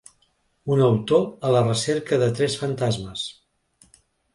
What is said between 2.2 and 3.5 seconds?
de tres fantasmes.